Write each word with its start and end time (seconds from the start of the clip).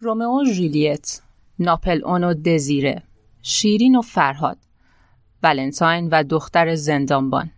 رومئو 0.00 0.44
ژولیت 0.44 1.20
ناپل 1.58 2.04
اون 2.04 2.24
و 2.24 2.34
دزیره 2.34 3.02
شیرین 3.42 3.96
و 3.96 4.02
فرهاد 4.02 4.58
ولنتاین 5.42 6.08
و 6.08 6.22
دختر 6.22 6.74
زندانبان 6.74 7.50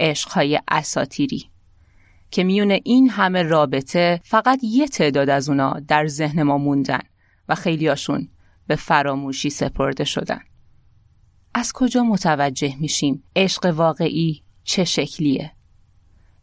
عشقهای 0.00 0.60
اساتیری 0.68 1.50
که 2.30 2.44
میون 2.44 2.70
این 2.70 3.10
همه 3.10 3.42
رابطه 3.42 4.20
فقط 4.24 4.60
یه 4.62 4.88
تعداد 4.88 5.30
از 5.30 5.48
اونا 5.48 5.80
در 5.88 6.06
ذهن 6.06 6.42
ما 6.42 6.58
موندن 6.58 7.02
و 7.48 7.54
خیلیاشون 7.54 8.28
به 8.66 8.76
فراموشی 8.76 9.50
سپرده 9.50 10.04
شدن. 10.04 10.40
از 11.54 11.72
کجا 11.72 12.02
متوجه 12.02 12.76
میشیم 12.80 13.22
عشق 13.36 13.66
واقعی 13.66 14.42
چه 14.64 14.84
شکلیه؟ 14.84 15.52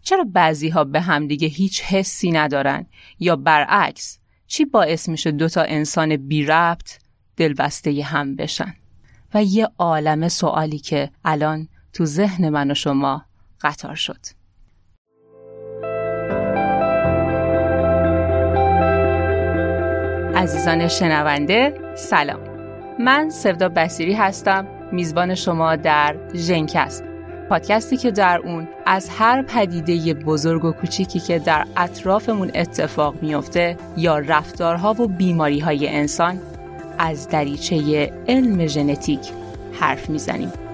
چرا 0.01 0.25
بعضی 0.33 0.69
ها 0.69 0.83
به 0.83 1.01
همدیگه 1.01 1.47
هیچ 1.47 1.81
حسی 1.81 2.31
ندارن 2.31 2.85
یا 3.19 3.35
برعکس 3.35 4.19
چی 4.47 4.65
باعث 4.65 5.09
میشه 5.09 5.31
دوتا 5.31 5.61
انسان 5.61 6.17
بی 6.17 6.45
ربط 6.45 6.99
دلبسته 7.37 8.03
هم 8.03 8.35
بشن؟ 8.35 8.73
و 9.33 9.43
یه 9.43 9.69
عالم 9.77 10.27
سوالی 10.27 10.79
که 10.79 11.09
الان 11.25 11.67
تو 11.93 12.05
ذهن 12.05 12.49
من 12.49 12.71
و 12.71 12.73
شما 12.73 13.25
قطار 13.61 13.95
شد. 13.95 14.19
عزیزان 20.35 20.87
شنونده 20.87 21.73
سلام 21.95 22.39
من 22.99 23.29
سودا 23.29 23.69
بسیری 23.69 24.13
هستم 24.13 24.67
میزبان 24.91 25.35
شما 25.35 25.75
در 25.75 26.15
ژنکست 26.33 27.06
پادکستی 27.49 27.97
که 27.97 28.11
در 28.11 28.41
اون 28.43 28.67
از 28.85 29.09
هر 29.09 29.41
پدیده 29.41 30.13
بزرگ 30.13 30.65
و 30.65 30.71
کوچیکی 30.71 31.19
که 31.19 31.39
در 31.39 31.65
اطرافمون 31.77 32.51
اتفاق 32.55 33.15
میافته 33.21 33.77
یا 33.97 34.17
رفتارها 34.19 34.95
و 34.99 35.07
بیماری 35.07 35.59
های 35.59 35.87
انسان 35.87 36.39
از 36.97 37.27
دریچه 37.27 38.11
علم 38.27 38.67
ژنتیک 38.67 39.19
حرف 39.79 40.09
می‌زنیم. 40.09 40.66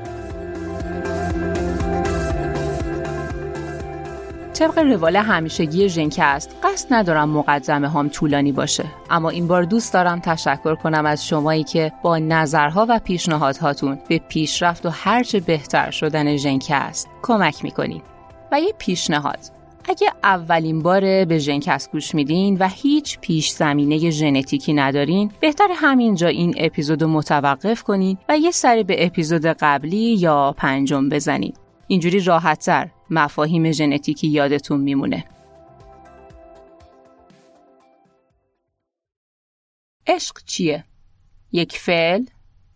طبق 4.54 4.78
روال 4.78 5.16
همیشگی 5.16 5.90
ژنکست 5.90 6.56
قصد 6.64 6.94
ندارم 6.94 7.30
مقدمه 7.30 7.90
هم 7.90 8.10
طولانی 8.10 8.52
باشه. 8.52 8.86
اما 9.10 9.30
این 9.30 9.48
بار 9.48 9.64
دوست 9.64 9.94
دارم 9.94 10.20
تشکر 10.20 10.76
کنم 10.76 11.06
از 11.06 11.28
شمایی 11.28 11.64
که 11.64 11.92
با 12.02 12.18
نظرها 12.18 12.86
و 12.90 13.00
پیشنهادهاتون 13.00 14.00
به 14.10 14.22
پیشرفت 14.30 14.86
و 14.86 14.90
هرچه 14.90 15.40
بهتر 15.40 15.92
شدن 15.92 16.38
ژنکست 16.38 17.08
کمک 17.22 17.64
می‌کنید 17.64 18.04
و 18.52 18.60
یه 18.60 18.74
پیشنهاد. 18.78 19.40
اگه 19.90 20.08
اولین 20.24 20.82
بار 20.82 21.26
به 21.26 21.38
ژنکست 21.38 21.92
گوش 21.92 22.16
میدین 22.16 22.58
و 22.60 22.68
هیچ 22.68 23.20
پیش 23.20 23.50
زمینه 23.50 24.10
ژنتیکی 24.10 24.74
ندارین 24.74 25.32
بهتر 25.40 25.68
همینجا 25.76 26.28
این 26.28 26.54
اپیزود 26.58 27.04
متوقف 27.04 27.84
کنین 27.84 28.18
و 28.30 28.38
یه 28.38 28.52
سری 28.52 28.84
به 28.84 29.06
اپیزود 29.06 29.46
قبلی 29.46 30.16
یا 30.16 30.56
پنجم 30.58 31.10
بزنید 31.10 31.58
اینجوری 31.88 32.20
راحتتر 32.20 32.90
مفاهیم 33.14 33.72
ژنتیکی 33.72 34.28
یادتون 34.28 34.82
میمونه. 34.82 35.26
عشق 40.08 40.44
چیه؟ 40.46 40.84
یک 41.52 41.78
فعل، 41.78 42.26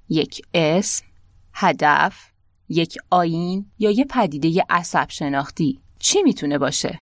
یک 0.10 0.42
اسم، 0.54 1.06
هدف، 1.54 2.32
یک 2.70 2.98
آین 3.10 3.72
یا 3.80 3.92
یه 3.92 4.06
پدیده 4.06 4.64
عصب 4.70 5.10
شناختی 5.10 5.80
چی 6.00 6.24
می‌تونه 6.24 6.58
باشه؟ 6.58 7.00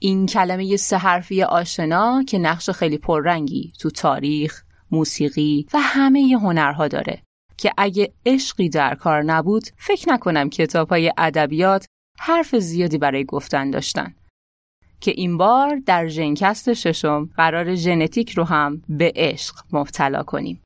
این 0.00 0.26
کلمه 0.26 0.76
سه 0.76 0.96
حرفی 0.96 1.42
آشنا 1.42 2.22
که 2.28 2.38
نقش 2.38 2.70
خیلی 2.70 2.98
پررنگی 2.98 3.72
تو 3.78 3.90
تاریخ، 3.90 4.62
موسیقی 4.90 5.66
و 5.72 5.78
همه 5.80 6.38
هنرها 6.42 6.88
داره 6.88 7.22
که 7.56 7.72
اگه 7.78 8.12
عشقی 8.26 8.68
در 8.68 8.94
کار 8.94 9.22
نبود 9.22 9.62
فکر 9.76 10.12
نکنم 10.12 10.50
کتاب 10.50 10.88
های 10.88 11.12
ادبیات 11.18 11.86
حرف 12.22 12.56
زیادی 12.56 12.98
برای 12.98 13.24
گفتن 13.24 13.70
داشتن. 13.70 14.14
که 15.00 15.10
این 15.16 15.36
بار 15.36 15.76
در 15.86 16.06
ژنکست 16.06 16.72
ششم 16.72 17.30
قرار 17.36 17.74
ژنتیک 17.74 18.30
رو 18.30 18.44
هم 18.44 18.82
به 18.88 19.12
عشق 19.16 19.54
مبتلا 19.72 20.22
کنیم. 20.22 20.62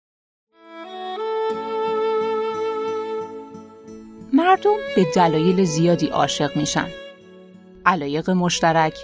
مردم 4.32 4.76
به 4.96 5.06
دلایل 5.16 5.64
زیادی 5.64 6.06
عاشق 6.06 6.56
میشن. 6.56 6.88
علایق 7.86 8.30
مشترک 8.30 8.98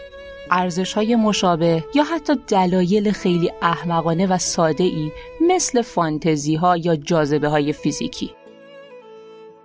ارزش 0.51 0.93
های 0.93 1.17
مشابه 1.17 1.85
یا 1.95 2.05
حتی 2.05 2.33
دلایل 2.49 3.13
خیلی 3.13 3.53
احمقانه 3.63 4.27
و 4.27 4.39
ساده 4.39 4.85
ای 4.85 5.13
مثل 5.49 5.83
فانتزی 5.83 6.55
ها 6.55 6.77
یا 6.77 6.97
جاذبه 6.97 7.49
های 7.49 7.73
فیزیکی. 7.73 8.31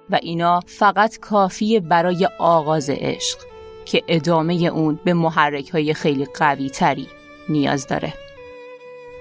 و 0.10 0.20
اینا 0.22 0.60
فقط 0.66 1.20
کافیه 1.20 1.80
برای 1.80 2.30
آغاز 2.40 2.90
عشق 2.90 3.40
که 3.86 4.04
ادامه 4.08 4.54
اون 4.54 5.00
به 5.04 5.14
محرک 5.14 5.70
های 5.70 5.94
خیلی 5.94 6.26
قوی 6.26 6.70
تری 6.70 7.08
نیاز 7.50 7.88
داره. 7.88 8.14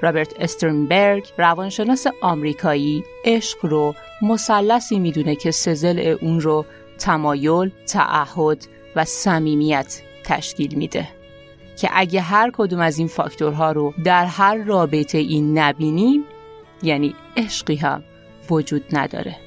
رابرت 0.03 0.41
استرنبرگ 0.41 1.29
روانشناس 1.39 2.07
آمریکایی 2.21 3.05
عشق 3.25 3.59
رو 3.67 3.95
مثلثی 4.23 4.99
می‌دونه 4.99 5.37
که 5.37 5.51
سزل 5.51 6.17
اون 6.21 6.41
رو 6.41 6.65
تمایل، 6.99 7.71
تعهد 7.87 8.67
و 8.97 9.05
صمیمیت 9.05 10.03
تشکیل 10.25 10.75
میده. 10.75 11.09
که 11.77 11.89
اگه 11.93 12.21
هر 12.21 12.51
کدوم 12.55 12.81
از 12.81 12.99
این 12.99 13.09
فاکتورها 13.09 13.73
رو 13.73 13.95
در 14.05 14.25
هر 14.27 14.55
رابطه 14.65 15.19
این 15.19 15.59
نبینیم 15.59 16.25
یعنی 16.83 17.15
عشقی 17.37 17.77
هم 17.77 18.05
وجود 18.51 18.85
نداره. 18.93 19.44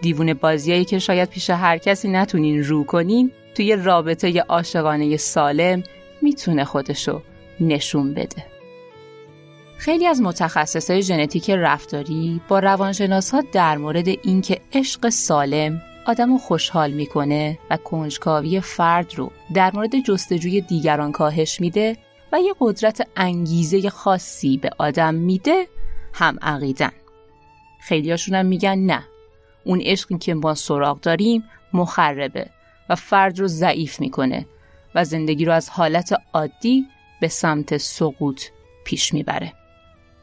دیوونه 0.00 0.34
بازیایی 0.34 0.84
که 0.84 0.98
شاید 0.98 1.28
پیش 1.28 1.50
هر 1.50 1.78
کسی 1.78 2.08
نتونین 2.08 2.64
رو 2.64 2.84
کنین 2.84 3.30
توی 3.54 3.76
رابطه 3.76 4.40
عاشقانه 4.40 5.16
سالم 5.16 5.82
می‌تونه 6.22 6.64
خودشو 6.64 7.22
نشون 7.60 8.14
بده. 8.14 8.46
خیلی 9.78 10.06
از 10.06 10.22
متخصصای 10.22 11.02
ژنتیک 11.02 11.50
رفتاری 11.50 12.40
با 12.48 12.58
روانشناس 12.58 13.30
ها 13.30 13.42
در 13.52 13.78
مورد 13.78 14.08
اینکه 14.08 14.60
عشق 14.72 15.08
سالم 15.08 15.82
آدم 16.06 16.32
رو 16.32 16.38
خوشحال 16.38 16.90
می‌کنه 16.90 17.58
و 17.70 17.76
کنجکاوی 17.76 18.60
فرد 18.60 19.14
رو 19.14 19.30
در 19.54 19.70
مورد 19.74 20.00
جستجوی 20.00 20.60
دیگران 20.60 21.12
کاهش 21.12 21.60
میده 21.60 21.96
و 22.32 22.40
یه 22.40 22.54
قدرت 22.60 23.08
انگیزه 23.16 23.90
خاصی 23.90 24.56
به 24.56 24.70
آدم 24.78 25.14
میده 25.14 25.66
هم 26.12 26.38
عقیدن. 26.42 26.92
خیلیاشون 27.80 28.34
هم 28.34 28.46
میگن 28.46 28.78
نه. 28.78 29.04
اون 29.64 29.80
عشقی 29.80 30.18
که 30.18 30.34
ما 30.34 30.54
سراغ 30.54 31.00
داریم 31.00 31.44
مخربه 31.72 32.46
و 32.88 32.94
فرد 32.94 33.40
رو 33.40 33.46
ضعیف 33.46 34.00
می‌کنه 34.00 34.46
و 34.94 35.04
زندگی 35.04 35.44
رو 35.44 35.52
از 35.52 35.70
حالت 35.70 36.12
عادی 36.32 36.86
به 37.20 37.28
سمت 37.28 37.76
سقوط 37.76 38.42
پیش 38.84 39.14
می‌بره. 39.14 39.52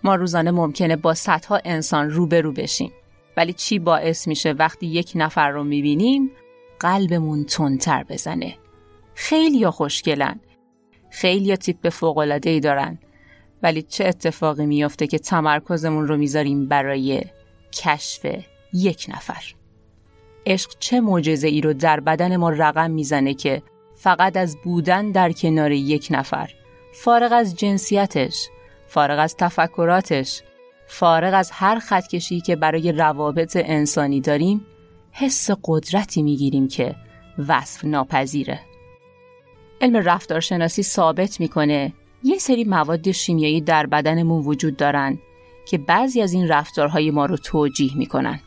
ما 0.03 0.15
روزانه 0.15 0.51
ممکنه 0.51 0.95
با 0.95 1.13
صدها 1.13 1.59
انسان 1.65 2.09
روبرو 2.09 2.51
بشیم 2.51 2.91
ولی 3.37 3.53
چی 3.53 3.79
باعث 3.79 4.27
میشه 4.27 4.51
وقتی 4.51 4.87
یک 4.87 5.11
نفر 5.15 5.49
رو 5.49 5.63
می‌بینیم 5.63 6.31
قلبمون 6.79 7.43
تندتر 7.43 8.03
بزنه؟ 8.03 8.57
خیلی 9.15 9.57
یا 9.57 9.71
خوشگلن. 9.71 10.39
خیلی 11.09 11.45
یا 11.45 11.55
تیپ 11.55 11.89
فوقلاده 11.89 12.49
ای 12.49 12.59
دارن. 12.59 12.97
ولی 13.63 13.81
چه 13.81 14.05
اتفاقی 14.05 14.65
میافته 14.65 15.07
که 15.07 15.19
تمرکزمون 15.19 16.07
رو 16.07 16.17
می‌ذاریم 16.17 16.67
برای 16.67 17.23
کشف 17.73 18.25
یک 18.73 19.05
نفر. 19.09 19.43
عشق 20.45 20.71
چه 20.79 21.01
معجزه 21.01 21.47
ای 21.47 21.61
رو 21.61 21.73
در 21.73 21.99
بدن 21.99 22.35
ما 22.37 22.49
رقم 22.49 22.91
می‌زنه 22.91 23.33
که 23.33 23.63
فقط 23.95 24.37
از 24.37 24.57
بودن 24.63 25.11
در 25.11 25.31
کنار 25.31 25.71
یک 25.71 26.07
نفر 26.11 26.49
فارغ 26.93 27.31
از 27.33 27.55
جنسیتش 27.55 28.49
فارغ 28.87 29.19
از 29.19 29.35
تفکراتش 29.35 30.41
فارغ 30.87 31.33
از 31.33 31.51
هر 31.51 31.79
خطکشی 31.79 32.41
که 32.41 32.55
برای 32.55 32.91
روابط 32.91 33.57
انسانی 33.59 34.21
داریم 34.21 34.65
حس 35.11 35.49
قدرتی 35.63 36.21
می‌گیریم 36.21 36.67
که 36.67 36.95
وصف 37.47 37.85
ناپذیره. 37.85 38.59
علم 39.81 39.95
رفتارشناسی 39.95 40.83
ثابت 40.83 41.39
می‌کنه 41.39 41.93
یه 42.23 42.37
سری 42.37 42.63
مواد 42.63 43.11
شیمیایی 43.11 43.61
در 43.61 43.85
بدنمون 43.85 44.43
وجود 44.43 44.77
دارن 44.77 45.19
که 45.65 45.77
بعضی 45.77 46.21
از 46.21 46.33
این 46.33 46.47
رفتارهای 46.47 47.11
ما 47.11 47.25
رو 47.25 47.37
توجیه 47.37 47.97
می‌کنن. 47.97 48.39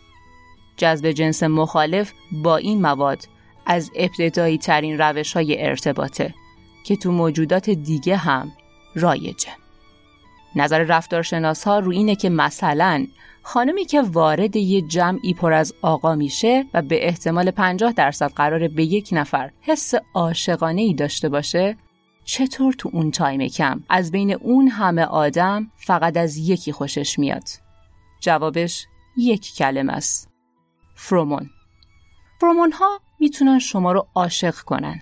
جذب 0.81 1.11
جنس 1.11 1.43
مخالف 1.43 2.13
با 2.33 2.57
این 2.57 2.83
مواد 2.83 3.23
از 3.67 3.91
ابتدایی 3.95 4.59
ترین 4.59 4.99
روش 4.99 5.33
های 5.33 5.67
ارتباطه 5.67 6.35
که 6.85 6.97
تو 6.97 7.13
موجودات 7.13 7.71
دیگه 7.71 8.17
هم 8.17 8.53
رایجه. 8.95 9.49
نظر 10.57 10.79
رفتارشناس 10.83 11.65
ها 11.65 11.79
رو 11.79 11.91
اینه 11.91 12.17
که 12.17 12.31
مثلا 12.31 13.07
خانمی 13.43 13.85
که 13.85 14.03
وارد 14.03 14.57
یه 14.57 14.83
جمعی 14.83 15.35
پر 15.35 15.53
از 15.53 15.75
آقا 15.83 16.15
میشه 16.15 16.65
و 16.75 16.83
به 16.83 17.07
احتمال 17.07 17.51
50 17.51 17.93
درصد 17.93 18.33
قراره 18.33 18.69
به 18.69 18.85
یک 18.85 19.09
نفر 19.13 19.51
حس 19.61 19.95
عاشقانه 20.15 20.81
ای 20.81 20.95
داشته 20.95 21.29
باشه 21.29 21.77
چطور 22.25 22.73
تو 22.73 22.91
اون 22.93 23.11
تایم 23.11 23.49
کم؟ 23.49 23.83
از 23.89 24.11
بین 24.11 24.33
اون 24.33 24.69
همه 24.69 25.05
آدم 25.05 25.71
فقط 25.77 26.17
از 26.17 26.37
یکی 26.37 26.73
خوشش 26.73 27.19
میاد. 27.19 27.45
جوابش 28.21 28.87
یک 29.17 29.55
کلمه 29.55 29.93
است. 29.93 30.30
فرومون 31.03 31.51
فرومون 32.41 32.73
ها 32.73 33.01
می‌تونن 33.21 33.59
شما 33.59 33.93
رو 33.93 34.07
عاشق 34.15 34.55
کنن. 34.55 35.01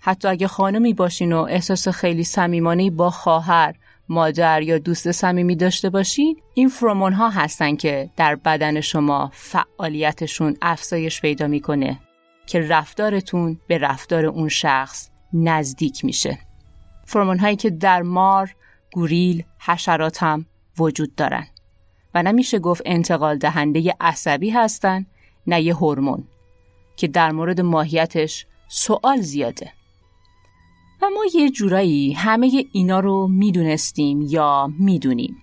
حتی 0.00 0.28
اگه 0.28 0.46
خانمی 0.46 0.94
باشین 0.94 1.32
و 1.32 1.38
احساس 1.38 1.88
خیلی 1.88 2.24
صمیمانه 2.24 2.90
با 2.90 3.10
خواهر 3.10 3.74
مادر 4.08 4.62
یا 4.62 4.78
دوست 4.78 5.12
صمیمی 5.12 5.56
داشته 5.56 5.90
باشین 5.90 6.36
این 6.54 6.68
فرومون 6.68 7.12
ها 7.12 7.30
هستن 7.30 7.76
که 7.76 8.10
در 8.16 8.36
بدن 8.36 8.80
شما 8.80 9.30
فعالیتشون 9.32 10.56
افزایش 10.62 11.20
پیدا 11.20 11.46
می‌کنه 11.46 12.00
که 12.46 12.60
رفتارتون 12.60 13.60
به 13.68 13.78
رفتار 13.78 14.26
اون 14.26 14.48
شخص 14.48 15.10
نزدیک 15.32 16.04
میشه. 16.04 16.38
فرمون 17.04 17.38
هایی 17.38 17.56
که 17.56 17.70
در 17.70 18.02
مار، 18.02 18.54
گوریل، 18.92 19.44
حشرات 19.58 20.22
هم 20.22 20.46
وجود 20.78 21.14
دارن 21.14 21.46
و 22.14 22.22
نمیشه 22.22 22.58
گفت 22.58 22.82
انتقال 22.84 23.38
دهنده 23.38 23.94
عصبی 24.00 24.50
هستن 24.50 25.06
نه 25.46 25.62
یه 25.62 25.74
هورمون 25.74 26.24
که 26.96 27.08
در 27.08 27.32
مورد 27.32 27.60
ماهیتش 27.60 28.46
سوال 28.68 29.20
زیاده. 29.20 29.72
و 31.02 31.06
ما 31.14 31.24
یه 31.34 31.50
جورایی 31.50 32.12
همه 32.12 32.64
اینا 32.72 33.00
رو 33.00 33.28
می‌دونستیم 33.28 34.22
یا 34.22 34.70
می‌دونیم. 34.78 35.36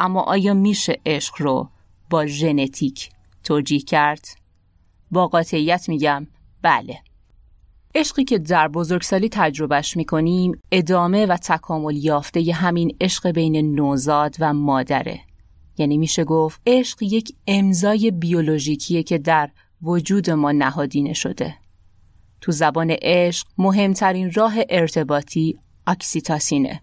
اما 0.00 0.22
آیا 0.22 0.54
میشه 0.54 1.00
عشق 1.06 1.34
رو 1.38 1.68
با 2.10 2.26
ژنتیک 2.26 3.10
توجیه 3.44 3.80
کرد؟ 3.80 4.24
با 5.10 5.26
قاطعیت 5.26 5.88
میگم 5.88 6.26
بله. 6.62 6.98
عشقی 7.94 8.24
که 8.24 8.38
در 8.38 8.68
بزرگسالی 8.68 9.28
تجربهش 9.28 9.96
می‌کنیم 9.96 10.62
ادامه 10.72 11.26
و 11.26 11.36
تکامل 11.36 11.96
یافته 11.96 12.40
ی 12.40 12.50
همین 12.50 12.96
عشق 13.00 13.30
بین 13.30 13.74
نوزاد 13.74 14.36
و 14.40 14.54
مادره. 14.54 15.20
یعنی 15.78 15.98
میشه 15.98 16.24
گفت 16.24 16.60
عشق 16.66 17.02
یک 17.02 17.34
امضای 17.46 18.10
بیولوژیکیه 18.10 19.02
که 19.02 19.18
در 19.18 19.50
وجود 19.82 20.30
ما 20.30 20.52
نهادینه 20.52 21.12
شده. 21.12 21.54
تو 22.40 22.52
زبان 22.52 22.96
عشق 23.02 23.46
مهمترین 23.58 24.32
راه 24.32 24.54
ارتباطی 24.68 25.58
اکسیتاسینه. 25.86 26.80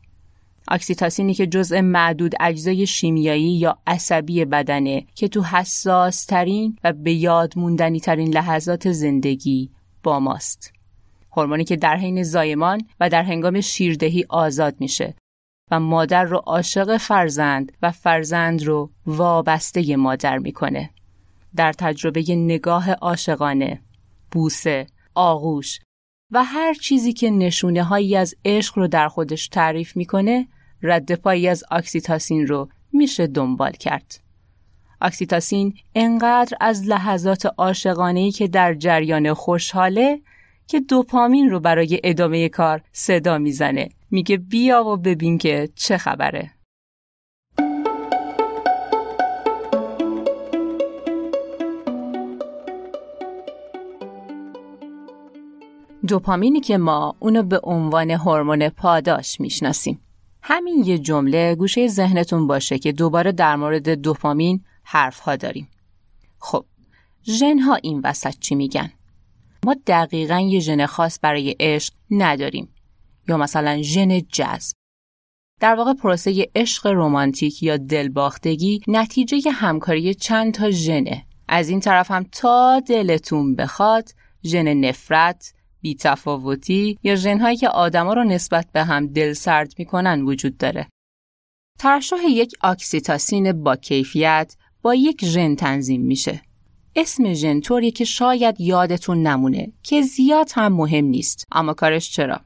اکسیتاسینی 0.67 1.33
که 1.33 1.47
جزء 1.47 1.81
معدود 1.81 2.35
اجزای 2.39 2.87
شیمیایی 2.87 3.57
یا 3.57 3.77
عصبی 3.87 4.45
بدنه 4.45 5.05
که 5.15 5.27
تو 5.27 5.43
حساس 5.43 6.25
ترین 6.25 6.77
و 6.83 6.93
به 6.93 7.13
یاد 7.13 7.53
موندنی 7.55 7.99
ترین 7.99 8.33
لحظات 8.33 8.91
زندگی 8.91 9.69
با 10.03 10.19
ماست. 10.19 10.73
هورمونی 11.37 11.63
که 11.63 11.75
در 11.75 11.97
حین 11.97 12.23
زایمان 12.23 12.81
و 12.99 13.09
در 13.09 13.23
هنگام 13.23 13.61
شیردهی 13.61 14.25
آزاد 14.29 14.75
میشه. 14.79 15.15
و 15.71 15.79
مادر 15.79 16.23
رو 16.23 16.37
عاشق 16.37 16.97
فرزند 16.97 17.71
و 17.81 17.91
فرزند 17.91 18.63
رو 18.63 18.89
وابسته 19.05 19.95
مادر 19.95 20.37
می‌کنه. 20.37 20.89
در 21.55 21.73
تجربه 21.73 22.23
نگاه 22.29 22.91
عاشقانه، 22.91 23.81
بوسه، 24.31 24.87
آغوش 25.15 25.79
و 26.31 26.43
هر 26.43 26.73
چیزی 26.73 27.13
که 27.13 27.29
نشونه 27.29 27.83
هایی 27.83 28.15
از 28.15 28.35
عشق 28.45 28.77
رو 28.77 28.87
در 28.87 29.07
خودش 29.07 29.47
تعریف 29.47 29.97
می‌کنه 29.97 30.47
رد 30.81 31.15
پایی 31.15 31.47
از 31.47 31.63
اکسیتاسین 31.71 32.47
رو 32.47 32.69
میشه 32.93 33.27
دنبال 33.27 33.71
کرد. 33.71 34.19
اکسیتاسین 35.01 35.73
انقدر 35.95 36.57
از 36.61 36.87
لحظات 36.87 37.45
عاشقانه 37.57 38.31
که 38.31 38.47
در 38.47 38.73
جریان 38.73 39.33
خوشحاله 39.33 40.21
که 40.67 40.79
دوپامین 40.79 41.49
رو 41.49 41.59
برای 41.59 41.99
ادامه 42.03 42.49
کار 42.49 42.81
صدا 42.91 43.37
می‌زنه 43.37 43.89
میگه 44.11 44.37
بیا 44.37 44.83
و 44.83 44.97
ببین 44.97 45.37
که 45.37 45.69
چه 45.75 45.97
خبره. 45.97 46.51
دوپامینی 56.07 56.59
که 56.59 56.77
ما 56.77 57.15
اونو 57.19 57.43
به 57.43 57.59
عنوان 57.63 58.11
هورمون 58.11 58.69
پاداش 58.69 59.41
می‌شناسیم. 59.41 60.01
همین 60.41 60.83
یه 60.85 60.97
جمله 60.97 61.55
گوشه 61.55 61.87
ذهنتون 61.87 62.47
باشه 62.47 62.79
که 62.79 62.91
دوباره 62.91 63.31
در 63.31 63.55
مورد 63.55 63.89
دوپامین 63.89 64.63
حرف 64.83 65.19
ها 65.19 65.35
داریم. 65.35 65.67
خب 66.39 66.65
ژن 67.25 67.59
ها 67.59 67.75
این 67.75 68.01
وسط 68.03 68.39
چی 68.39 68.55
میگن؟ 68.55 68.91
ما 69.65 69.75
دقیقا 69.87 70.39
یه 70.39 70.59
ژن 70.59 70.85
خاص 70.85 71.19
برای 71.21 71.55
عشق 71.59 71.93
نداریم. 72.11 72.74
یا 73.27 73.37
مثلا 73.37 73.81
ژن 73.81 74.19
جذب. 74.19 74.75
در 75.59 75.75
واقع 75.75 75.93
پروسه 75.93 76.47
عشق 76.55 76.87
رمانتیک 76.87 77.63
یا 77.63 77.77
دلباختگی 77.77 78.81
نتیجه 78.87 79.51
همکاری 79.51 80.13
چند 80.13 80.53
تا 80.53 80.71
ژنه. 80.71 81.25
از 81.47 81.69
این 81.69 81.79
طرف 81.79 82.11
هم 82.11 82.23
تا 82.31 82.79
دلتون 82.79 83.55
بخواد 83.55 84.09
ژن 84.43 84.73
نفرت 84.73 85.53
بیتفاوتی 85.81 86.99
یا 87.03 87.15
ژنهایی 87.15 87.57
که 87.57 87.69
آدما 87.69 88.13
رو 88.13 88.23
نسبت 88.23 88.67
به 88.71 88.83
هم 88.83 89.07
دل 89.07 89.33
سرد 89.33 89.73
می‌کنن 89.77 90.21
وجود 90.21 90.57
داره. 90.57 90.87
ترشح 91.79 92.23
یک 92.29 92.53
اکسیتاسین 92.63 93.63
با 93.63 93.75
کیفیت 93.75 94.55
با 94.81 94.95
یک 94.95 95.25
ژن 95.25 95.55
تنظیم 95.55 96.01
میشه. 96.01 96.41
اسم 96.95 97.33
ژن 97.33 97.59
طوریه 97.59 97.91
که 97.91 98.05
شاید 98.05 98.61
یادتون 98.61 99.27
نمونه 99.27 99.73
که 99.83 100.01
زیاد 100.01 100.49
هم 100.53 100.73
مهم 100.73 101.05
نیست. 101.05 101.45
اما 101.51 101.73
کارش 101.73 102.11
چرا؟ 102.11 102.41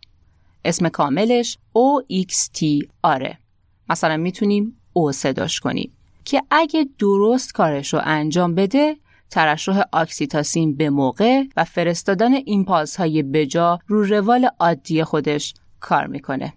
اسم 0.66 0.90
کاملش 0.90 1.58
OXT 1.76 2.88
آره 3.04 3.38
مثلا 3.90 4.18
می‌تونیم 4.18 4.78
او 4.94 5.12
صداش 5.12 5.60
کنیم 5.60 5.92
که 6.26 6.44
اگه 6.52 6.90
درست 7.00 7.54
کارش 7.54 7.94
رو 7.94 8.02
انجام 8.04 8.56
بده 8.56 8.98
ترشح 9.30 9.82
اکسیتاسین 9.94 10.76
به 10.76 10.90
موقع 10.90 11.44
و 11.58 11.64
فرستادن 11.64 12.34
impulse 12.34 12.96
های 12.96 13.24
بجا 13.24 13.80
رو 13.88 14.04
روال 14.04 14.50
عادی 14.60 15.04
خودش 15.04 15.54
کار 15.80 16.08
می‌کنه. 16.08 16.54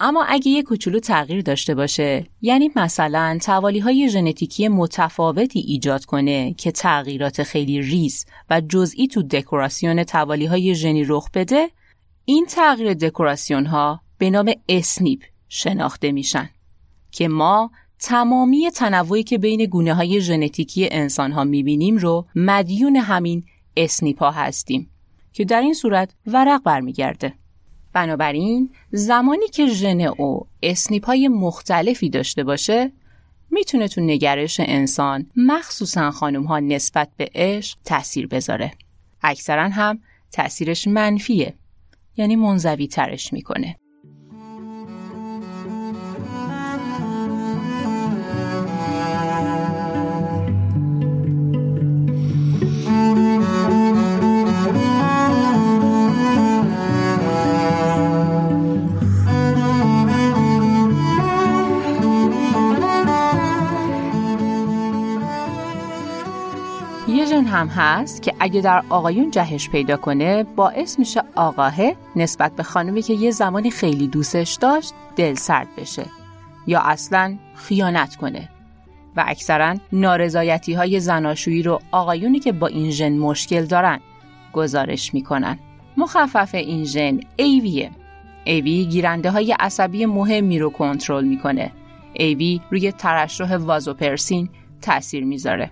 اما 0.00 0.24
اگه 0.28 0.48
یه 0.48 0.62
کوچولو 0.62 1.00
تغییر 1.00 1.42
داشته 1.42 1.74
باشه 1.74 2.26
یعنی 2.42 2.70
مثلا 2.76 3.38
توالی 3.42 3.78
های 3.78 4.08
ژنتیکی 4.08 4.68
متفاوتی 4.68 5.60
ایجاد 5.60 6.04
کنه 6.04 6.54
که 6.54 6.72
تغییرات 6.72 7.42
خیلی 7.42 7.80
ریز 7.82 8.26
و 8.50 8.60
جزئی 8.68 9.06
تو 9.06 9.22
دکوراسیون 9.22 10.04
توالی 10.04 10.46
های 10.46 10.74
ژنی 10.74 11.04
رخ 11.04 11.30
بده 11.34 11.70
این 12.28 12.46
تغییر 12.46 12.94
دکوراسیون 12.94 13.66
ها 13.66 14.00
به 14.18 14.30
نام 14.30 14.52
SNP 14.68 15.22
شناخته 15.48 16.12
میشن 16.12 16.50
که 17.10 17.28
ما 17.28 17.70
تمامی 17.98 18.70
تنوعی 18.70 19.22
که 19.22 19.38
بین 19.38 19.66
گونه 19.66 19.94
های 19.94 20.20
ژنتیکی 20.20 20.88
انسان 20.90 21.32
ها 21.32 21.44
می‌بینیم 21.44 21.96
رو 21.96 22.26
مدیون 22.34 22.96
همین 22.96 23.44
اسنیپا 23.76 24.30
هستیم 24.30 24.90
که 25.32 25.44
در 25.44 25.60
این 25.60 25.74
صورت 25.74 26.14
ورق 26.26 26.62
برمیگرده. 26.62 27.34
بنابراین 27.92 28.70
زمانی 28.90 29.48
که 29.48 29.66
ژن 29.66 30.00
او 30.00 30.46
اسنیپ 30.62 31.06
های 31.06 31.28
مختلفی 31.28 32.10
داشته 32.10 32.44
باشه 32.44 32.92
می‌تونه 33.50 33.88
تو 33.88 34.00
نگرش 34.00 34.60
انسان 34.60 35.26
مخصوصا 35.36 36.10
خانم 36.10 36.44
ها 36.44 36.58
نسبت 36.58 37.08
به 37.16 37.30
عشق 37.34 37.78
تاثیر 37.84 38.26
بذاره. 38.26 38.72
اکثرا 39.22 39.68
هم 39.68 39.98
تاثیرش 40.32 40.88
منفیه 40.88 41.54
یعنی 42.16 42.36
منزوی 42.36 42.86
ترش 42.88 43.32
می‌کنه. 43.32 43.76
هم 67.08 67.68
هست 67.68 68.22
که 68.22 68.34
اگه 68.40 68.60
در 68.60 68.82
آقایون 68.88 69.30
جهش 69.30 69.68
پیدا 69.68 69.96
کنه 69.96 70.42
باعث 70.42 70.98
میشه 70.98 71.22
آقاهه 71.34 71.96
نسبت 72.16 72.56
به 72.56 72.62
خانمی 72.62 73.02
که 73.02 73.14
یه 73.14 73.30
زمانی 73.30 73.70
خیلی 73.70 74.06
دوستش 74.06 74.54
داشت 74.60 74.94
دل 75.16 75.34
سرد 75.34 75.68
بشه 75.76 76.06
یا 76.66 76.80
اصلا 76.80 77.36
خیانت 77.54 78.16
کنه. 78.16 78.48
و 79.16 79.24
اکثرا 79.26 79.74
نارضایتی 79.92 80.74
های 80.74 81.00
زناشویی 81.00 81.62
رو 81.62 81.80
آقایونی 81.92 82.38
که 82.38 82.52
با 82.52 82.66
این 82.66 82.90
ژن 82.90 83.18
مشکل 83.18 83.64
دارن 83.64 84.00
گزارش 84.52 85.14
می‌کنن. 85.14 85.58
مخفف 85.96 86.54
این 86.54 86.84
ژن 86.84 87.20
ایویه 87.36 87.90
ایوی 88.44 88.84
گیرنده 88.84 89.30
های 89.30 89.52
عصبی 89.52 90.06
مهمی 90.06 90.58
رو 90.58 90.70
کنترل 90.70 91.24
می‌کنه. 91.24 91.72
ایوی 92.12 92.60
روی 92.70 92.92
ترشح 92.92 93.56
وازوپرسین 93.56 94.48
تاثیر 94.82 95.24
می‌ذاره. 95.24 95.70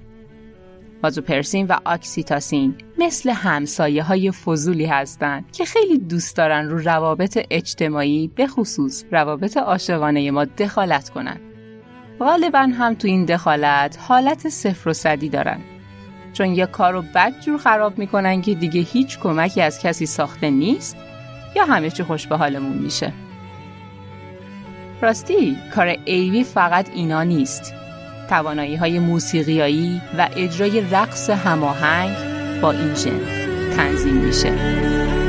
وازوپرسین 1.04 1.66
و 1.66 1.76
اکسیتاسین 1.86 2.74
مثل 2.98 3.30
همسایه 3.30 4.02
های 4.02 4.30
فضولی 4.30 4.86
هستند 4.86 5.52
که 5.52 5.64
خیلی 5.64 5.98
دوست 5.98 6.36
دارن 6.36 6.68
رو 6.68 6.78
روابط 6.78 7.46
اجتماعی 7.50 8.30
به 8.36 8.46
خصوص 8.46 9.04
روابط 9.10 9.56
عاشقانه 9.56 10.30
ما 10.30 10.44
دخالت 10.44 11.08
کنن. 11.08 11.40
غالبا 12.18 12.58
هم 12.58 12.94
تو 12.94 13.08
این 13.08 13.24
دخالت 13.24 13.98
حالت 14.00 14.48
صفر 14.48 14.88
و 14.88 14.92
صدی 14.92 15.28
دارن. 15.28 15.60
چون 16.32 16.46
یه 16.46 16.66
کار 16.66 16.92
رو 16.92 17.02
بد 17.14 17.40
جور 17.40 17.58
خراب 17.58 17.98
می‌کنن 17.98 18.42
که 18.42 18.54
دیگه 18.54 18.80
هیچ 18.80 19.18
کمکی 19.18 19.62
از 19.62 19.78
کسی 19.80 20.06
ساخته 20.06 20.50
نیست 20.50 20.96
یا 21.56 21.64
همه 21.64 21.90
چی 21.90 22.02
خوش 22.02 22.26
به 22.26 22.36
حالمون 22.36 22.78
میشه. 22.78 23.12
راستی 25.02 25.56
کار 25.74 25.96
ایوی 26.04 26.44
فقط 26.44 26.90
اینا 26.94 27.22
نیست. 27.22 27.74
توانایی 28.28 28.76
های 28.76 28.98
موسیقیایی 28.98 30.02
و 30.18 30.28
اجرای 30.36 30.80
رقص 30.80 31.30
هماهنگ 31.30 32.16
با 32.60 32.70
این 32.70 32.94
ژن 32.94 33.20
تنظیم 33.76 34.16
میشه. 34.16 35.23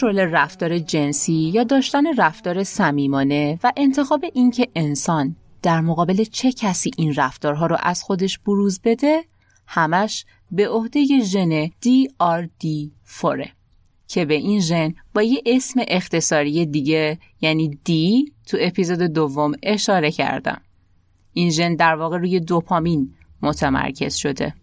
کنترل 0.00 0.18
رفتار 0.18 0.78
جنسی 0.78 1.32
یا 1.32 1.64
داشتن 1.64 2.16
رفتار 2.16 2.64
صمیمانه 2.64 3.58
و 3.62 3.72
انتخاب 3.76 4.24
اینکه 4.34 4.68
انسان 4.74 5.36
در 5.62 5.80
مقابل 5.80 6.24
چه 6.24 6.52
کسی 6.52 6.90
این 6.96 7.14
رفتارها 7.14 7.66
رو 7.66 7.76
از 7.80 8.02
خودش 8.02 8.38
بروز 8.38 8.80
بده 8.84 9.24
همش 9.66 10.24
به 10.50 10.68
عهده 10.68 11.20
ژن 11.24 11.66
DRD4 11.66 13.48
که 14.08 14.24
به 14.24 14.34
این 14.34 14.60
ژن 14.60 14.94
با 15.14 15.22
یه 15.22 15.42
اسم 15.46 15.80
اختصاری 15.88 16.66
دیگه 16.66 17.18
یعنی 17.40 17.70
D 17.88 17.92
تو 18.46 18.56
اپیزود 18.60 18.98
دوم 19.02 19.52
اشاره 19.62 20.10
کردم. 20.10 20.60
این 21.32 21.50
ژن 21.50 21.74
در 21.74 21.94
واقع 21.94 22.18
روی 22.18 22.40
دوپامین 22.40 23.14
متمرکز 23.42 24.14
شده. 24.14 24.54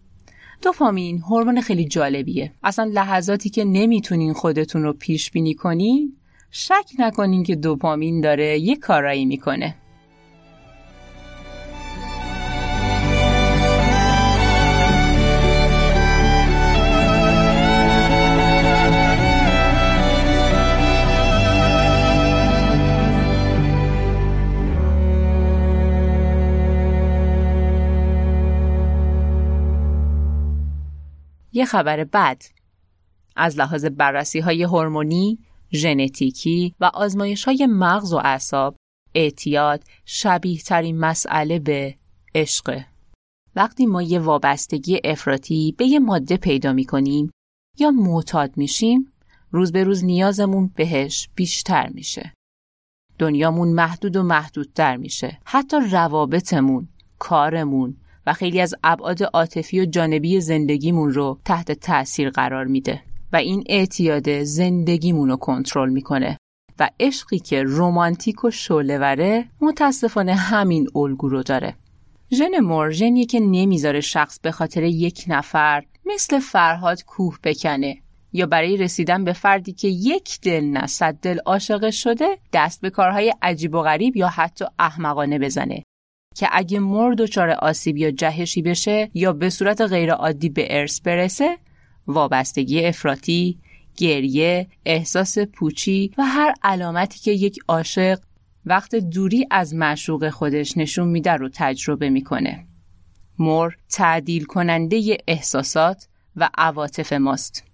دوپامین 0.62 1.18
هورمون 1.18 1.60
خیلی 1.60 1.84
جالبیه. 1.84 2.52
اصلا 2.62 2.84
لحظاتی 2.84 3.50
که 3.50 3.64
نمی‌تونین 3.64 4.32
خودتون 4.32 4.82
رو 4.82 4.92
پیش 4.92 5.30
بینی 5.30 5.54
کنین 5.54 6.16
شک 6.50 6.84
نکنین 6.98 7.42
که 7.42 7.56
دوپامین 7.56 8.20
داره 8.20 8.58
یه 8.58 8.76
کارایی 8.76 9.24
می‌کنه. 9.24 9.74
یه 31.56 31.64
خبر 31.64 32.04
بد 32.04 32.42
از 33.36 33.58
لحاظ 33.58 33.84
بررسی 33.84 34.40
های 34.40 34.62
هورمونی، 34.62 35.38
ژنتیکی 35.72 36.74
و 36.80 36.90
آزمایش 36.94 37.44
های 37.44 37.66
مغز 37.70 38.12
و 38.12 38.16
اعصاب 38.16 38.76
اعتیاد 39.14 39.84
شبیه 40.04 40.60
ترین 40.60 40.98
مسئله 40.98 41.58
به 41.58 41.94
عشق. 42.34 42.82
وقتی 43.56 43.86
ما 43.86 44.02
یه 44.02 44.18
وابستگی 44.18 45.00
افراطی 45.04 45.74
به 45.78 45.86
یه 45.86 45.98
ماده 45.98 46.36
پیدا 46.36 46.72
می 46.72 46.84
کنیم 46.84 47.30
یا 47.78 47.90
معتاد 47.90 48.56
میشیم 48.56 49.12
روز 49.50 49.72
به 49.72 49.84
روز 49.84 50.04
نیازمون 50.04 50.72
بهش 50.74 51.28
بیشتر 51.34 51.88
میشه. 51.88 52.32
دنیامون 53.18 53.68
محدود 53.68 54.16
و 54.16 54.22
محدودتر 54.22 54.96
میشه. 54.96 55.38
حتی 55.44 55.76
روابطمون، 55.90 56.88
کارمون، 57.18 57.96
و 58.26 58.32
خیلی 58.32 58.60
از 58.60 58.74
ابعاد 58.84 59.22
عاطفی 59.22 59.80
و 59.80 59.84
جانبی 59.84 60.40
زندگیمون 60.40 61.12
رو 61.12 61.38
تحت 61.44 61.72
تاثیر 61.72 62.30
قرار 62.30 62.64
میده 62.64 63.02
و 63.32 63.36
این 63.36 63.64
اعتیاد 63.66 64.42
زندگیمون 64.42 65.28
رو 65.28 65.36
کنترل 65.36 65.90
می‌کنه 65.90 66.38
و 66.78 66.90
عشقی 67.00 67.38
که 67.38 67.62
رومانتیک 67.62 68.44
و 68.44 68.50
شعلهوره 68.50 69.44
متاسفانه 69.60 70.34
همین 70.34 70.88
الگو 70.94 71.28
رو 71.28 71.42
داره. 71.42 71.74
ژن 72.30 72.60
مور 72.60 72.92
که 73.28 73.40
نمی‌ذاره 73.40 74.00
شخص 74.00 74.40
به 74.40 74.50
خاطر 74.50 74.82
یک 74.82 75.24
نفر 75.28 75.84
مثل 76.06 76.38
فرهاد 76.38 77.04
کوه 77.04 77.38
بکنه 77.44 77.96
یا 78.32 78.46
برای 78.46 78.76
رسیدن 78.76 79.24
به 79.24 79.32
فردی 79.32 79.72
که 79.72 79.88
یک 79.88 80.40
دل 80.40 80.64
نه 80.64 80.86
صد 80.86 81.14
دل 81.14 81.38
عاشق 81.46 81.90
شده 81.90 82.38
دست 82.52 82.80
به 82.80 82.90
کارهای 82.90 83.34
عجیب 83.42 83.74
و 83.74 83.82
غریب 83.82 84.16
یا 84.16 84.28
حتی 84.28 84.64
احمقانه 84.78 85.38
بزنه. 85.38 85.82
که 86.36 86.48
اگه 86.52 86.78
مر 86.78 87.14
دچار 87.14 87.50
آسیب 87.50 87.96
یا 87.96 88.10
جهشی 88.10 88.62
بشه 88.62 89.10
یا 89.14 89.32
به 89.32 89.50
صورت 89.50 89.80
غیرعادی 89.80 90.48
به 90.48 90.66
ارث 90.70 91.00
برسه 91.00 91.58
وابستگی 92.06 92.84
افراطی 92.84 93.58
گریه 93.96 94.66
احساس 94.86 95.38
پوچی 95.38 96.10
و 96.18 96.22
هر 96.22 96.54
علامتی 96.62 97.20
که 97.20 97.30
یک 97.30 97.58
عاشق 97.68 98.18
وقت 98.66 98.94
دوری 98.94 99.46
از 99.50 99.74
معشوق 99.74 100.28
خودش 100.30 100.76
نشون 100.76 101.08
میده 101.08 101.32
رو 101.32 101.48
تجربه 101.52 102.10
می‌کنه. 102.10 102.66
مر 103.38 103.72
تعدیل 103.88 104.44
کننده 104.44 105.18
احساسات 105.28 106.08
و 106.36 106.50
عواطف 106.58 107.12
ماست. 107.12 107.64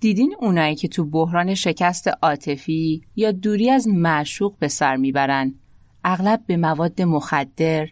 دیدین 0.00 0.34
اونایی 0.40 0.74
که 0.74 0.88
تو 0.88 1.04
بحران 1.04 1.54
شکست 1.54 2.10
عاطفی 2.22 3.02
یا 3.16 3.32
دوری 3.32 3.70
از 3.70 3.88
معشوق 3.88 4.58
به 4.58 4.68
سر 4.68 4.96
می‌برن؟ 4.96 5.54
اغلب 6.04 6.40
به 6.46 6.56
مواد 6.56 7.02
مخدر 7.02 7.88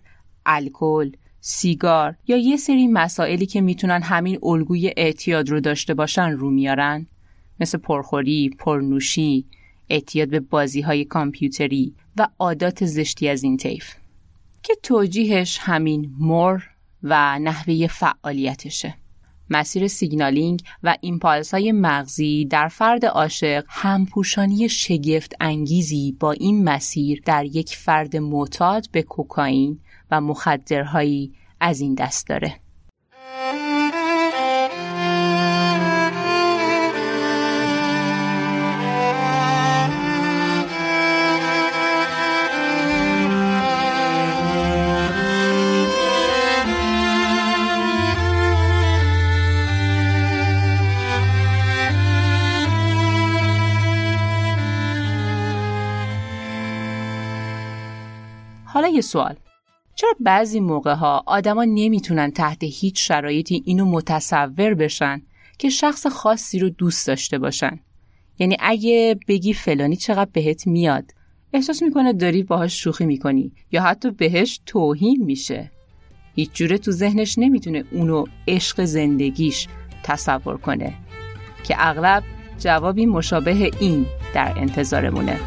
الکل، 0.47 1.11
سیگار 1.41 2.17
یا 2.27 2.37
یه 2.37 2.57
سری 2.57 2.87
مسائلی 2.87 3.47
که 3.47 3.61
می‌تونن 3.61 4.03
همین 4.03 4.39
الگوی 4.43 4.93
اعتیاد 4.97 5.49
رو 5.49 5.61
داشته 5.61 5.95
باشن 5.95 6.31
رو 6.31 6.51
میارن 6.51 7.07
مثل 7.61 7.79
پرخوری، 7.79 8.51
پرنوشی، 8.59 9.47
اعتیاد 9.89 10.29
به 10.29 10.41
بازی 10.41 10.81
های 10.81 11.05
کامپیوتری 11.05 11.95
و 12.17 12.29
عادات 12.39 12.87
زشتی 12.87 13.29
از 13.29 13.43
این 13.43 13.57
طیف 13.57 13.95
که 14.63 14.75
توجیهش 14.83 15.59
همین 15.61 16.15
مر 16.19 16.61
و 17.03 17.39
نحوه 17.39 17.87
فعالیتشه. 17.87 18.95
مسیر 19.51 19.89
signaling 19.89 20.63
و 20.83 20.97
impulse 21.01 21.55
های 21.55 21.73
مغزی 21.73 22.45
در 22.45 22.69
فرد 22.69 23.07
عاشق 23.07 23.65
همپوشانی 23.69 24.69
شگفت 24.69 25.35
انگیزی 25.41 26.17
با 26.21 26.33
این 26.33 26.65
مسیر 26.65 27.23
در 27.25 27.45
یک 27.45 27.77
فرد 27.77 28.17
معتاد 28.17 28.87
به 28.93 29.03
کوکائین 29.03 29.81
و 30.11 30.21
مخدرهایی 30.21 31.33
از 31.61 31.81
این 31.81 31.95
دست 31.95 32.27
داره. 32.27 32.61
حالا 58.65 58.89
یه 58.89 59.01
سوال 59.01 59.37
چرا 59.97 60.11
بعضی 60.21 60.61
موقع 60.61 60.95
ها 60.95 61.23
آدما 61.27 61.65
نمی‌تونن 61.65 62.31
تحت 62.31 62.59
هیچ 62.61 63.09
شرایطی 63.09 63.63
اینو 63.67 63.85
متصور 63.85 64.75
بشن 64.75 65.23
که 65.59 65.69
شخص 65.69 66.07
خاصی 66.07 66.59
رو 66.59 66.69
دوست 66.69 67.07
داشته 67.07 67.39
باشن؟ 67.39 67.81
یعنی 68.39 68.57
اگه 68.61 69.19
بگی 69.29 69.53
فلانی 69.53 69.97
چقدر 69.97 70.31
بهت 70.33 70.67
میاد 70.67 71.05
احساس 71.53 71.83
می‌کنه 71.83 72.13
داری 72.13 72.43
باهاش 72.43 72.83
شوخی 72.83 73.07
می‌کنی 73.07 73.53
یا 73.73 73.83
حتی 73.83 74.11
بهش 74.11 74.61
توهین 74.67 75.25
میشه. 75.25 75.71
هیچ 76.35 76.53
جوره 76.53 76.79
تو 76.79 76.93
ذهنش 76.93 77.39
نمی‌تونه 77.39 77.85
اونو 77.91 78.25
عشق 78.49 78.85
زندگیش 78.85 79.69
تصور 80.03 80.57
کنه 80.57 80.95
که 81.65 81.75
اغلب 81.79 82.23
جوابی 82.59 83.07
مشابه 83.07 83.71
این 83.81 84.07
در 84.35 84.55
انتظارمونه. 84.57 85.41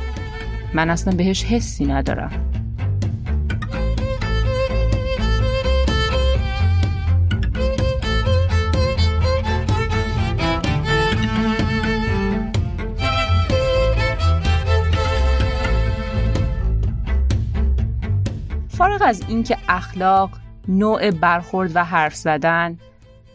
من 0.74 0.90
اصلا 0.90 1.16
بهش 1.16 1.44
حسی 1.44 1.86
ندارم. 1.86 2.59
از 19.10 19.24
اینکه 19.30 19.58
اخلاق، 19.70 20.30
نوع 20.68 21.12
برخورد 21.12 21.72
و 21.76 21.84
حرف 21.84 22.16
زدن، 22.16 22.78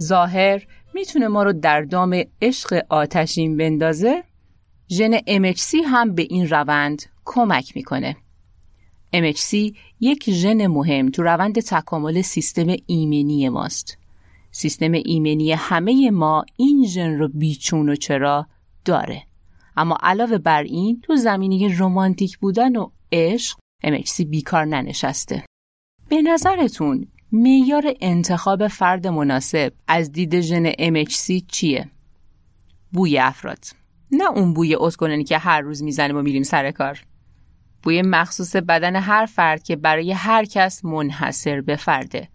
ظاهر 0.03 0.67
می‌تونه 0.95 1.29
ما 1.29 1.43
رو 1.43 1.53
در 1.53 1.83
دام 1.83 2.23
عشق 2.43 2.83
آتشین 2.89 3.57
بندازه 3.57 4.25
ژن 4.91 5.19
MHC 5.19 5.75
هم 5.87 6.15
به 6.15 6.23
این 6.23 6.49
روند 6.49 7.03
کمک 7.25 7.77
می‌کنه. 7.77 8.17
MHC 9.15 9.75
یک 10.01 10.31
ژن 10.31 10.67
مهم 10.67 11.11
تو 11.11 11.23
روند 11.23 11.61
تکامل 11.61 12.23
سیستم 12.23 12.67
ایمنی 12.87 13.49
ماست. 13.49 13.99
سیستم 14.51 14.93
ایمنی 14.93 15.53
همه 15.53 16.11
ما 16.11 16.45
این 16.57 16.87
ژن 16.87 17.19
رو 17.19 17.29
بیچون 17.29 17.89
و 17.89 17.97
چرا 17.97 18.47
داره. 18.85 19.23
اما 19.77 19.99
علاوه 20.03 20.39
بر 20.39 20.63
این 20.63 21.01
تو 21.01 21.17
زمینه 21.17 21.79
رمانتیک 21.79 22.39
بودن 22.39 22.77
و 22.77 22.91
عشق 23.13 23.59
MHC 23.85 24.21
بیکار 24.27 24.65
ننشسته. 24.65 25.45
به 26.15 26.23
نظرتون 26.23 27.07
معیار 27.33 27.95
انتخاب 28.01 28.69
فرد 28.69 29.07
مناسب 29.07 29.73
از 29.89 30.13
دید 30.13 30.41
ژن 30.41 30.73
MHC 30.73 31.43
چیه؟ 31.49 31.91
بوی 32.93 33.19
افراد. 33.19 33.65
نه 34.13 34.31
اون 34.31 34.55
بوی 34.55 34.77
اتگوننی 34.79 35.25
که 35.25 35.39
هر 35.39 35.61
روز 35.61 35.83
می‌زنیم 35.83 36.17
و 36.17 36.23
میریم 36.23 36.43
سر 36.43 36.71
کار. 36.71 37.05
بوی 37.83 38.03
مخصوص 38.03 38.57
بدن 38.57 38.97
هر 38.97 39.27
فرد 39.27 39.63
که 39.63 39.77
برای 39.77 40.13
هر 40.13 40.45
کس 40.45 40.85
منحصر 40.85 41.61
به 41.61 41.77
فرده. 41.77 42.29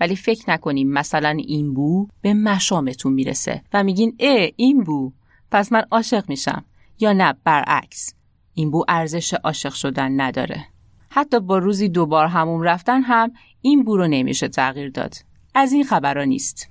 ولی 0.00 0.16
فکر 0.16 0.50
نکنیم 0.50 0.92
مثلا 0.92 1.36
این 1.38 1.74
بو 1.74 2.08
به 2.22 2.34
مشامتون 2.34 3.12
می‌رسه 3.12 3.62
و 3.72 3.84
میگین 3.84 4.16
اه 4.20 4.48
این 4.56 4.84
بو. 4.84 5.12
پس 5.50 5.72
من 5.72 5.84
عاشق 5.90 6.28
میشم. 6.28 6.64
یا 7.00 7.12
نه 7.12 7.34
برعکس. 7.44 8.14
این 8.54 8.70
بو 8.70 8.84
ارزش 8.88 9.34
عاشق 9.34 9.72
شدن 9.72 10.20
نداره. 10.20 10.66
حتی 11.14 11.40
با 11.40 11.58
روزی 11.58 11.88
دوبار 11.88 12.26
هموم 12.26 12.62
رفتن 12.62 13.02
هم 13.02 13.32
این 13.60 13.84
بو 13.84 13.96
رو 13.96 14.08
نمیشه 14.08 14.48
تغییر 14.48 14.90
داد. 14.90 15.14
از 15.54 15.72
این 15.72 15.84
خبرها 15.84 16.24
نیست. 16.24 16.68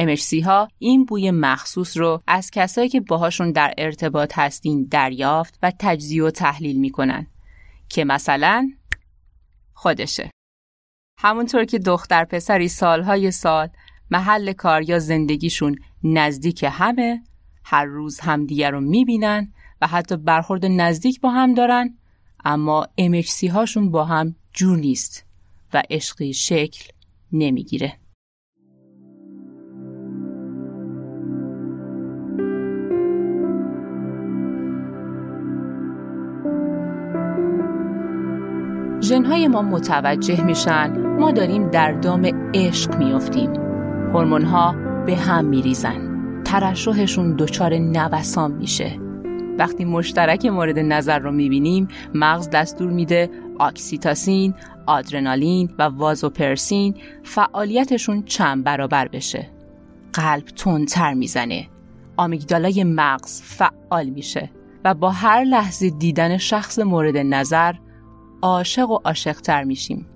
MHC 0.00 0.42
ها 0.44 0.68
این 0.78 1.04
بوی 1.04 1.30
مخصوص 1.30 1.96
رو 1.96 2.22
از 2.26 2.50
کسایی 2.50 2.88
که 2.88 3.00
باهاشون 3.00 3.52
در 3.52 3.74
ارتباط 3.78 4.38
هستین 4.38 4.88
دریافت 4.90 5.58
و 5.62 5.72
تجزیه 5.78 6.24
و 6.24 6.30
تحلیل 6.30 6.80
می‌کنن 6.80 7.26
که 7.88 8.04
مثلا 8.04 8.70
خودشه. 9.74 10.30
همونطور 11.18 11.64
که 11.64 11.78
دختر 11.78 12.24
پسری 12.24 12.68
سالهای 12.68 13.30
سال 13.30 13.68
محل 14.10 14.52
کار 14.52 14.82
یا 14.82 14.98
زندگیشون 14.98 15.76
نزدیک 16.04 16.66
همه 16.68 17.22
هر 17.64 17.84
روز 17.84 18.20
همدیگه 18.20 18.70
رو 18.70 18.80
می‌بینن 18.80 19.52
و 19.80 19.86
حتی 19.86 20.16
برخورد 20.16 20.66
نزدیک 20.66 21.20
با 21.20 21.30
هم 21.30 21.54
دارن 21.54 21.98
اما 22.44 22.86
MHC 23.00 23.50
هاشون 23.50 23.90
با 23.90 24.04
هم 24.04 24.34
جور 24.52 24.78
نیست 24.78 25.24
و 25.74 25.82
عشقی 25.90 26.32
شکل 26.32 26.84
نمی‌گیره. 27.32 27.98
ژنهای 39.02 39.48
ما 39.48 39.62
متوجه 39.62 40.44
میشن 40.44 41.16
ما 41.18 41.30
داریم 41.32 41.70
در 41.70 41.92
دام 41.92 42.50
عشق 42.54 42.96
میافتیم. 42.96 43.52
ها 44.44 44.74
به 45.06 45.16
هم 45.16 45.44
میریزن. 45.44 46.08
ترشحشون 46.44 47.36
دچار 47.36 47.74
نوسان 47.74 48.52
میشه. 48.52 49.07
وقتی 49.58 49.84
مشترک 49.84 50.46
مورد 50.46 50.78
نظر 50.78 51.18
رو 51.18 51.32
می‌بینیم 51.32 51.88
مغز 52.14 52.50
دستور 52.50 52.90
میده 52.90 53.30
آکسیتاسین، 53.58 54.54
آدرنالین 54.86 55.70
و 55.78 55.82
وازوپرسین 55.82 56.94
فعالیتشون 57.22 58.22
چند 58.22 58.64
برابر 58.64 59.08
بشه. 59.08 59.50
قلب 60.12 60.44
تندتر 60.44 61.14
می‌زنه. 61.14 61.68
آمیگدالای 62.16 62.84
مغز 62.84 63.42
فعال 63.42 64.08
میشه 64.08 64.50
و 64.84 64.94
با 64.94 65.10
هر 65.10 65.44
لحظه 65.44 65.90
دیدن 65.90 66.36
شخص 66.36 66.78
مورد 66.78 67.16
نظر 67.16 67.74
عاشق 68.42 68.90
و 68.90 68.98
عاشقتر 69.04 69.64
میشیم. 69.64 70.06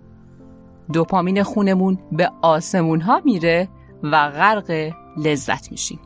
دوپامین 0.92 1.42
خونمون 1.42 1.98
به 2.12 2.30
آسمون 2.42 3.00
ها 3.00 3.22
میره 3.24 3.68
و 4.02 4.30
غرق 4.30 4.92
لذت 5.16 5.70
میشیم. 5.70 5.98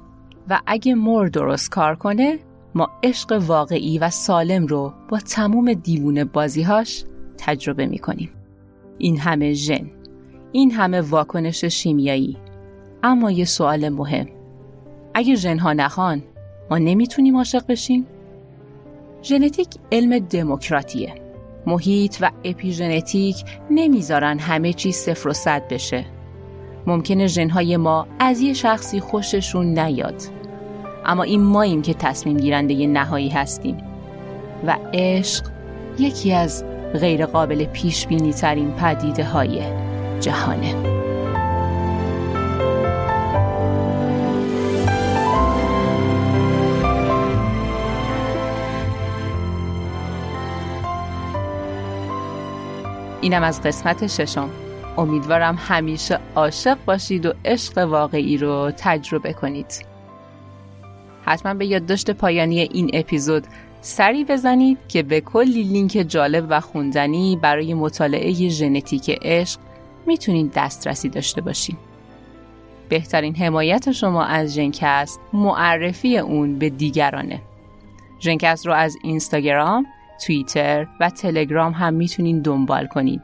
و 0.49 0.61
اگه 0.67 0.95
مور 0.95 1.29
درست 1.29 1.71
کار 1.71 1.95
کنه 1.95 2.39
ما 2.77 2.89
عشق 3.03 3.43
واقعی 3.47 3.99
و 3.99 4.11
سالم 4.11 4.67
رو 4.67 4.93
با 5.09 5.19
تموم 5.19 5.73
دیوونه 5.73 6.25
بازیهاش 6.25 7.05
تجربه 7.39 7.87
می‌کنیم. 7.87 8.31
این 8.99 9.19
همه 9.19 9.53
ژن، 9.53 9.91
این 10.53 10.71
همه 10.71 11.01
واکنش 11.01 11.65
شیمیایی. 11.65 12.37
اما 13.03 13.31
یه 13.31 13.45
سوال 13.45 13.89
مهم. 13.89 14.29
اگه 15.15 15.35
ژنها 15.35 15.73
نخوان 15.73 16.23
ما 16.71 16.79
نمی‌تونیم 16.79 17.37
عاشق 17.37 17.67
بشیم؟ 17.67 18.07
ژنتیک 19.23 19.69
علم 19.93 20.19
دموکراتیه. 20.19 21.15
محیط 21.67 22.17
و 22.21 22.31
اپیژنتیک 22.45 23.45
نمی‌ذارن 23.71 24.39
همه 24.39 24.73
چیز 24.73 24.97
صفر 24.97 25.29
و 25.29 25.33
صد 25.33 25.69
بشه. 25.69 26.05
ممکنه 26.87 27.27
ژنهای 27.27 27.77
ما 27.77 28.07
از 28.19 28.41
یه 28.41 28.53
شخصی 28.53 29.01
خوششون 29.01 29.79
نیاد. 29.79 30.23
اما 31.07 31.23
این 31.23 31.43
ماییم 31.43 31.83
که 31.83 31.95
تصمیم 31.95 32.37
گیرنده 32.37 32.87
نهایی 32.87 33.29
هستیم. 33.29 33.77
و 34.67 34.77
عشق 34.95 35.45
یکی 35.99 36.33
از 36.33 36.65
غیرقابل 36.95 37.65
پیش 37.65 38.07
بینی 38.07 38.33
ترین 38.33 38.73
پدیده 38.73 39.25
های 39.25 39.63
جهانه. 40.21 40.75
اینم 53.21 53.43
از 53.43 53.63
قسمت 53.63 54.07
ششم. 54.07 54.51
امیدوارم 54.99 55.57
همیشه 55.69 56.19
عاشق 56.35 56.79
باشید 56.87 57.27
و 57.27 57.33
عشق 57.45 57.79
واقعی 57.79 58.37
رو 58.37 58.73
تجربه 58.77 59.33
کنید. 59.33 59.96
حتما 61.27 61.55
به 61.55 61.67
یادداشت 61.67 62.11
پایانی 62.11 62.61
این 62.61 62.91
اپیزود 62.93 63.47
سری 63.81 64.25
بزنید 64.25 64.79
که 64.89 65.03
به 65.03 65.21
کلی 65.21 65.63
لینک 65.63 66.05
جالب 66.09 66.47
و 66.49 66.61
خوندنی 66.61 67.39
برای 67.43 67.75
مطالعه 67.75 68.33
ژنتیک 68.33 69.19
عشق 69.23 69.61
می‌تونید 70.07 70.53
دسترسی 70.55 71.09
داشته 71.09 71.41
باشید. 71.41 71.77
بهترین 72.89 73.37
حمایت 73.37 73.93
شما 73.93 74.25
از 74.25 74.55
ژنکست 74.55 75.21
معرفی 75.33 76.19
اون 76.19 76.59
به 76.59 76.71
دیگرانه. 76.71 77.41
ژنکست 78.21 78.67
رو 78.67 78.73
از 78.73 78.97
اینستاگرام، 79.03 79.87
توییتر 80.27 80.87
و 81.01 81.11
تلگرام 81.11 81.73
هم 81.73 81.95
می‌تونید 81.95 82.43
دنبال 82.43 82.87
کنید 82.87 83.23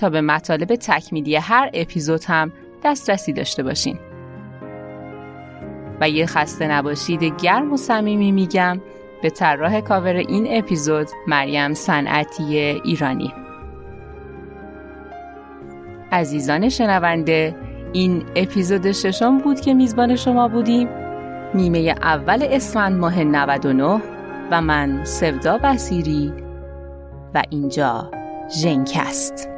تا 0.00 0.10
به 0.10 0.20
مطالب 0.20 0.76
تکمیلی 0.76 1.36
هر 1.36 1.70
اپیزود 1.74 2.24
هم 2.24 2.52
دسترسی 2.84 3.32
داشته 3.32 3.62
باشین. 3.62 3.98
و 6.00 6.08
یه 6.08 6.26
خسته 6.26 6.68
نباشید 6.68 7.22
گرم 7.42 7.72
و 7.72 7.76
صمیمی 7.76 8.32
میگم 8.32 8.80
به 9.22 9.30
طراح 9.30 9.80
کاور 9.80 10.16
این 10.16 10.46
اپیزود 10.50 11.08
مریم 11.26 11.74
صنعتی 11.74 12.58
ایرانی. 12.84 13.34
عزیزان 16.12 16.68
شنونده 16.68 17.56
این 17.92 18.24
اپیزود 18.36 18.92
ششم 18.92 19.38
بود 19.38 19.60
که 19.60 19.74
میزبان 19.74 20.16
شما 20.16 20.48
بودیم. 20.48 20.88
نیمه 21.54 21.78
اول 22.02 22.46
اسفند 22.50 22.98
ماه 22.98 23.24
99 23.24 24.02
و 24.50 24.60
من 24.60 25.04
سودا 25.04 25.58
بسیری 25.58 26.32
و 27.34 27.42
اینجا 27.50 28.10
ژنکست. 28.62 29.48